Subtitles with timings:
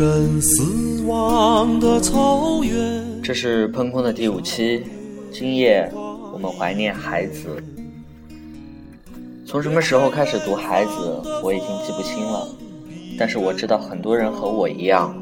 [0.00, 3.22] 终身死亡的草原。
[3.22, 4.82] 这是喷空的第五期，
[5.30, 5.86] 今夜
[6.32, 7.62] 我们怀念孩子。
[9.46, 12.48] 从什么时候开始读孩子，我已经记不清了。
[13.18, 15.14] 但是我知道很多人和我一样，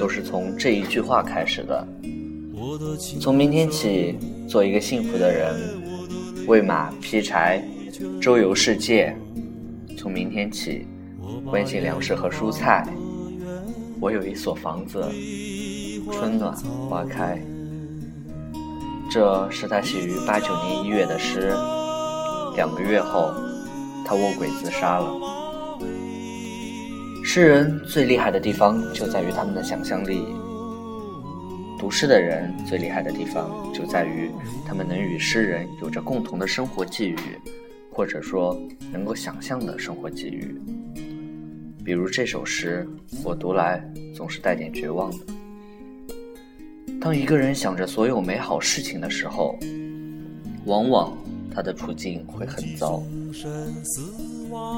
[0.00, 1.86] 都是从这一句话开始的。
[3.20, 5.54] 从明天起，做一个幸福的人，
[6.48, 7.64] 喂马劈柴，
[8.20, 9.16] 周游世界。
[9.96, 10.88] 从明天起，
[11.48, 12.84] 关心粮食和蔬菜。
[14.04, 15.02] 我有一所房子，
[16.12, 16.54] 春暖
[16.90, 17.40] 花开。
[19.10, 21.54] 这是他写于八九年一月的诗。
[22.54, 23.32] 两个月后，
[24.04, 25.10] 他卧轨自杀了。
[27.24, 30.26] 诗人最厉害的地方就在于他们的想象力。
[31.78, 34.30] 读诗的人最厉害的地方就在于
[34.66, 37.18] 他们能与诗人有着共同的生活际遇，
[37.90, 38.54] 或者说
[38.92, 40.54] 能够想象的生活际遇。
[41.84, 42.88] 比如这首诗，
[43.22, 43.84] 我读来
[44.16, 45.18] 总是带点绝望的。
[46.98, 49.58] 当一个人想着所有美好事情的时候，
[50.64, 51.12] 往往
[51.54, 53.02] 他的处境会很糟。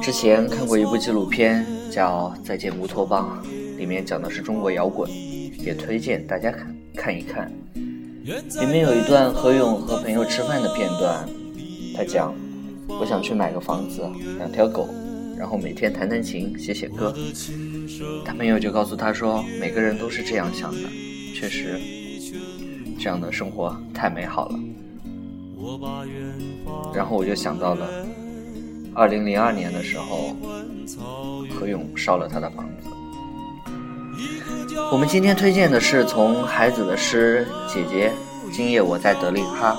[0.03, 3.41] 之前看过一部纪录片，叫《再见乌托邦》，
[3.77, 5.09] 里面讲的是中国摇滚，
[5.65, 7.49] 也推荐大家看看一看。
[8.25, 11.25] 里面有一段何勇和朋友吃饭的片段，
[11.95, 12.35] 他讲
[13.01, 14.03] ：“我想去买个房子，
[14.39, 14.89] 两条狗。”
[15.39, 17.15] 然后每天弹弹琴，写写歌。
[18.25, 20.89] 他朋友就告诉他说：“每个人都是这样想的，
[21.35, 21.79] 确实，
[22.99, 24.59] 这样的生活太美好了。”
[26.95, 27.89] 然后我就想到了，
[28.95, 30.35] 二零零二年的时候，
[31.51, 32.89] 何勇烧了他的房子。
[34.93, 38.13] 我们今天推荐的是从孩子的诗《姐姐》，
[38.55, 39.77] 今夜我在德令哈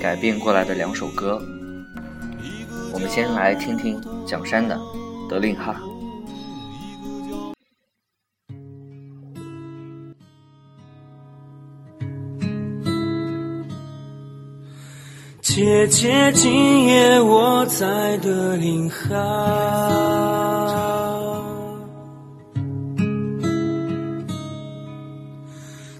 [0.00, 1.42] 改编过来的两首歌。
[2.96, 4.74] 我们先来听听蒋山的
[5.28, 5.76] 《德令哈》。
[15.42, 19.04] 姐姐，今夜我在德令哈。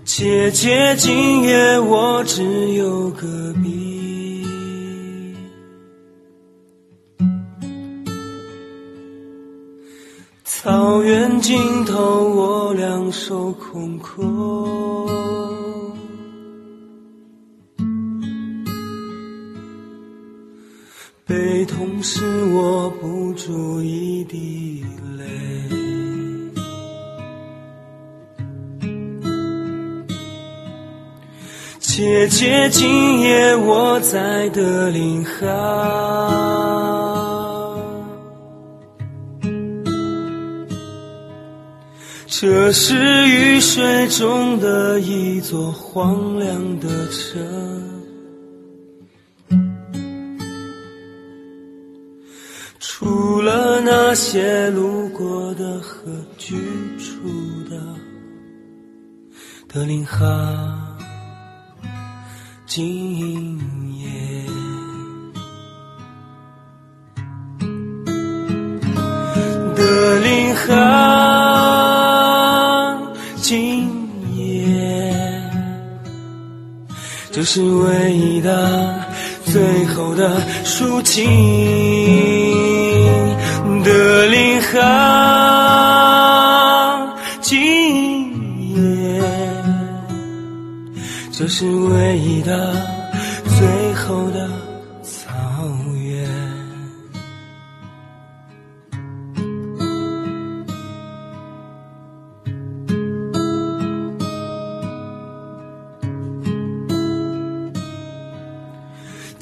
[0.07, 3.86] 姐姐，今夜我只有隔壁。
[10.49, 15.11] 草原尽头，我两手空空，
[21.27, 22.23] 悲痛使
[22.55, 24.85] 我不住一滴
[25.19, 25.25] 泪。
[31.81, 35.43] 姐姐，今夜我在德令哈。
[42.39, 42.95] 这是
[43.29, 47.43] 雨水中的一座荒凉的城，
[52.79, 56.55] 除了那些路过的和居
[56.99, 57.83] 住的，
[59.67, 60.95] 德令哈，
[62.67, 63.59] 今
[63.99, 64.45] 夜，
[69.75, 71.06] 德令哈。
[77.37, 78.99] 这是唯一的、
[79.45, 81.23] 最后的抒情。
[83.85, 84.79] 的领航，
[87.43, 89.23] 今夜，
[91.31, 92.75] 这是唯一的、
[93.59, 94.49] 最后的。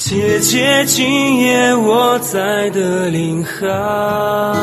[0.07, 4.55] 姐姐，今夜我在德令哈。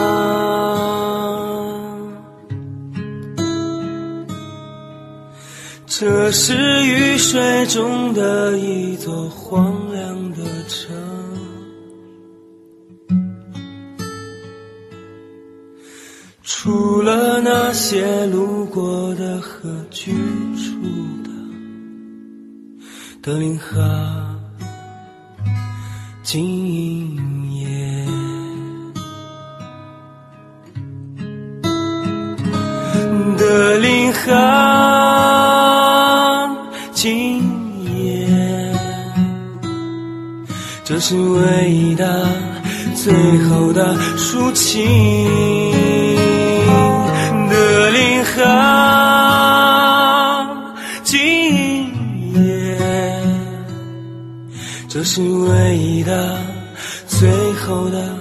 [5.87, 10.95] 这是雨水中的一座荒凉的城，
[16.43, 20.79] 除了那些路过的和居住
[21.23, 21.31] 的
[23.23, 24.20] 德令哈。
[26.31, 27.11] 今
[27.51, 27.67] 夜
[33.37, 34.31] 的林航，
[36.93, 37.43] 今
[37.83, 38.25] 夜
[40.85, 42.25] 这是唯一的
[42.95, 43.13] 最
[43.49, 44.87] 后的抒情
[47.49, 48.39] 的领航。
[51.03, 51.80] 今夜。
[54.93, 56.37] 这是唯一的、
[57.07, 58.13] 最后的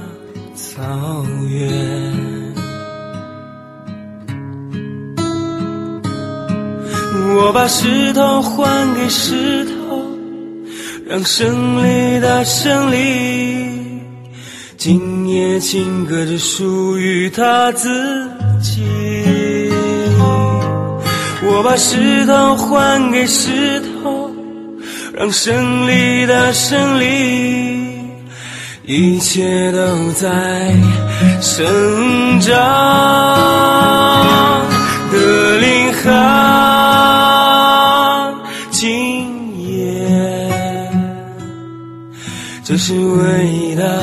[0.54, 0.80] 草
[1.48, 1.68] 原。
[7.34, 10.00] 我把石头还给石头，
[11.08, 13.66] 让胜利的胜利。
[14.76, 17.88] 今夜情歌只属于他自
[18.62, 19.72] 己。
[21.42, 24.19] 我把石头还给石头，
[25.20, 28.00] 让胜利的胜利。
[28.86, 30.72] 一切都在
[31.42, 32.56] 生长。
[35.12, 36.10] 的林哈，
[38.70, 39.28] 今
[39.68, 40.50] 夜，
[42.64, 44.02] 这是唯一的、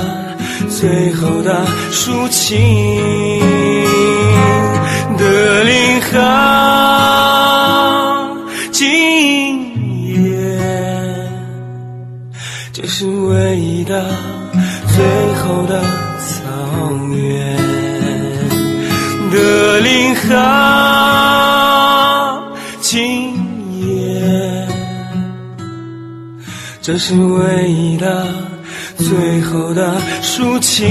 [0.69, 3.41] 最后的抒情。
[26.87, 28.25] 这是唯一的、
[28.95, 30.87] 最后的抒情。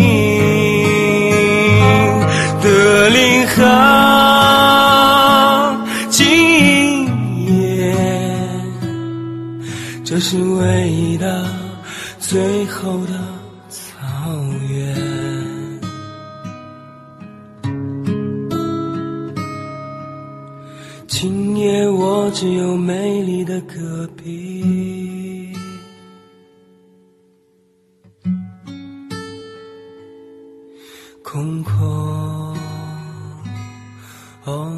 [2.63, 3.65] 德林哈，
[6.11, 7.07] 今
[7.47, 7.97] 夜，
[10.05, 11.47] 这是唯一的、
[12.19, 13.13] 最后的
[13.71, 13.89] 草
[14.69, 14.95] 原。
[21.09, 24.86] 今夜我只有美丽的戈壁，
[31.37, 32.57] 空空。
[34.45, 34.73] 哦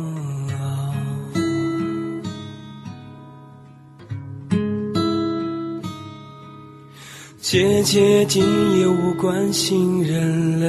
[7.40, 8.43] 结结今
[8.76, 10.66] 夜无关心人类。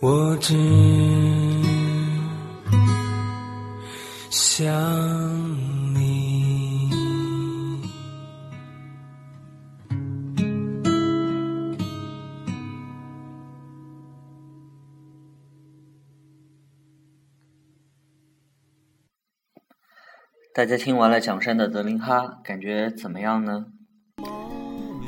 [0.00, 0.54] 我只
[4.30, 4.68] 想
[20.58, 23.64] 大家听完了蒋山的《德林哈》，感觉怎么样呢？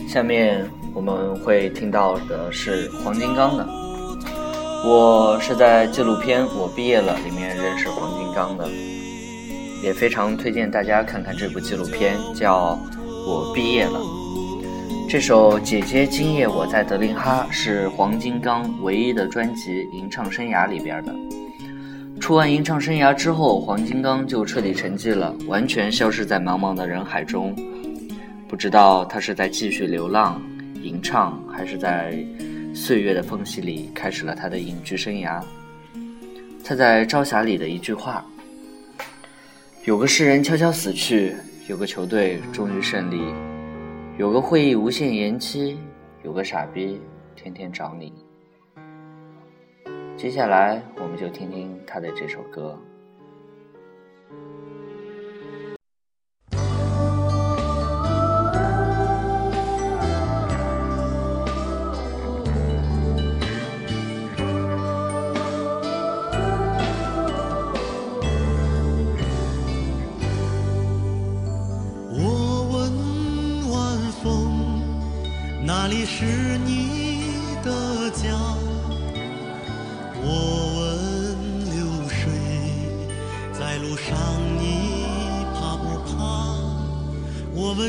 [0.08, 0.64] 下面
[0.94, 3.67] 我们会听到的是黄金刚的。
[4.87, 8.69] 我是在纪录片《我毕业了》里面认识黄金刚的，
[9.82, 12.76] 也非常推荐大家看看这部纪录片，叫
[13.26, 13.99] 《我毕业了》。
[15.11, 21.12] 这首《姐姐今夜我在德林哈》是黄金刚唯一的专辑《吟唱生涯》里边的。
[22.20, 27.56] 出完吟唱生涯之后，黄金刚就彻底沉寂了，完全消失在茫茫的人海中。
[28.46, 30.40] 不知道他是在继续流浪、
[30.82, 32.16] 吟唱，还是在
[32.74, 35.42] 岁月的缝隙里开始了他的隐居生涯。
[36.62, 38.24] 他在《朝霞》里的一句话
[39.84, 41.34] ：“有个诗人悄悄死去，
[41.68, 43.20] 有个球队终于胜利，
[44.18, 45.76] 有个会议无限延期，
[46.22, 47.00] 有个傻逼
[47.34, 48.12] 天天找你。”
[50.20, 52.78] 接下来，我们就听听他的这首歌。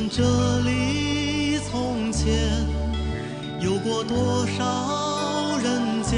[0.10, 2.34] 这里从前
[3.60, 6.17] 有过多少人家？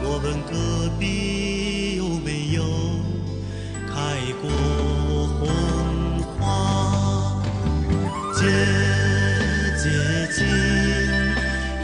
[0.00, 0.52] 我问隔
[0.98, 2.62] 壁有没有
[3.86, 3.92] 开
[4.40, 4.48] 过
[5.38, 5.40] 红
[6.38, 6.40] 花？
[8.34, 8.40] 姐
[9.76, 9.84] 姐
[10.32, 10.38] 今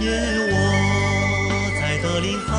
[0.01, 0.07] 夜
[0.51, 0.53] 我
[1.81, 2.53] 在德林哈，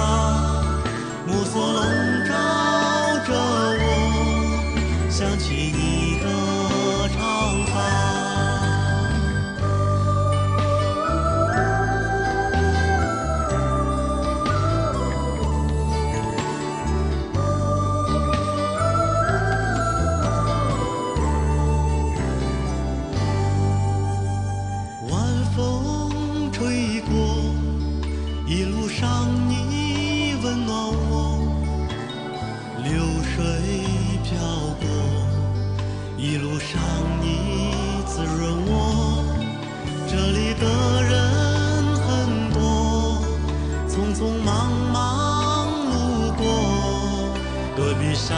[48.27, 48.35] 上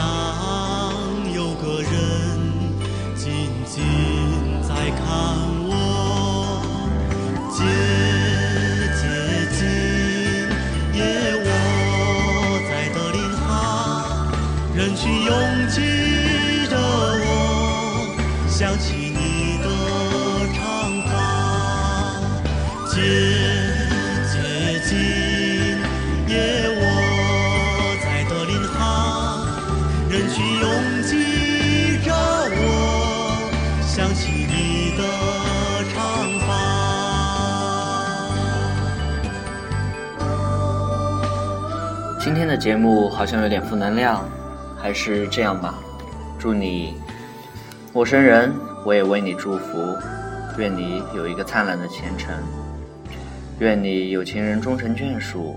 [1.34, 1.90] 有个人
[3.16, 3.82] 静静
[4.60, 5.08] 在看
[5.64, 6.60] 我，
[7.50, 7.64] 姐
[9.00, 9.00] 姐
[9.56, 9.64] 今
[10.92, 11.00] 夜
[11.42, 11.48] 我
[12.68, 13.48] 在德林哈，
[14.76, 15.32] 人群拥
[15.70, 15.80] 挤
[16.68, 16.76] 着
[17.24, 18.12] 我，
[18.46, 19.66] 想起你的
[20.52, 20.60] 长
[21.08, 21.16] 发，
[42.20, 44.28] 今天的节目好像有点负能量，
[44.76, 45.78] 还是这样吧。
[46.38, 46.94] 祝你，
[47.92, 48.52] 陌生人，
[48.84, 49.78] 我也为你祝福。
[50.58, 52.34] 愿你有一个灿烂的前程，
[53.60, 55.54] 愿你有情人终成眷属，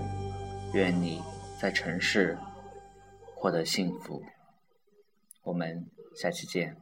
[0.72, 1.20] 愿你
[1.60, 2.38] 在城市
[3.34, 4.22] 获得幸福。
[5.42, 6.81] 我们下期见。